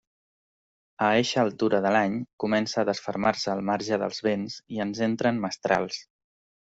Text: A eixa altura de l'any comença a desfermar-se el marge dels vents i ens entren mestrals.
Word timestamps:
A 1.07 1.09
eixa 1.17 1.43
altura 1.47 1.81
de 1.85 1.91
l'any 1.95 2.15
comença 2.43 2.79
a 2.83 2.87
desfermar-se 2.91 3.53
el 3.59 3.61
marge 3.71 4.01
dels 4.05 4.25
vents 4.29 4.57
i 4.79 4.83
ens 4.87 5.03
entren 5.09 5.43
mestrals. 5.45 6.01